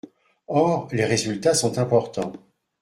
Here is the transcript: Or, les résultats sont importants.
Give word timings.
Or, 0.47 0.87
les 0.93 1.05
résultats 1.05 1.53
sont 1.53 1.77
importants. 1.77 2.33